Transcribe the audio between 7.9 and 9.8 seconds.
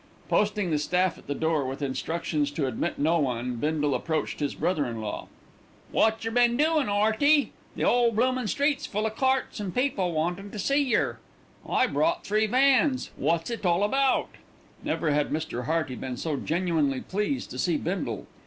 bloomin' street's full o' carts and